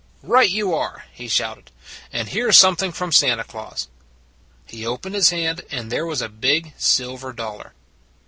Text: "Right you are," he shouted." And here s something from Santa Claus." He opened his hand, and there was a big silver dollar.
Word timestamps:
"Right 0.37 0.49
you 0.49 0.73
are," 0.73 1.05
he 1.13 1.27
shouted." 1.27 1.69
And 2.11 2.29
here 2.29 2.49
s 2.49 2.57
something 2.57 2.91
from 2.91 3.11
Santa 3.11 3.43
Claus." 3.43 3.87
He 4.65 4.83
opened 4.83 5.13
his 5.13 5.29
hand, 5.29 5.61
and 5.69 5.91
there 5.91 6.07
was 6.07 6.23
a 6.23 6.27
big 6.27 6.73
silver 6.75 7.31
dollar. 7.33 7.75